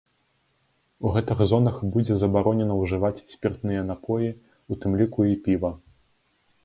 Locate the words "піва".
5.47-5.71